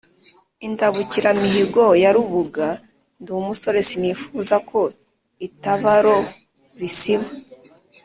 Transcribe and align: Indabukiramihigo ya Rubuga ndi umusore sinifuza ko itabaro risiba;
Indabukiramihigo 0.67 1.85
ya 2.03 2.11
Rubuga 2.15 2.67
ndi 3.19 3.29
umusore 3.39 3.79
sinifuza 3.89 4.55
ko 4.69 4.79
itabaro 5.47 6.17
risiba; 6.79 7.27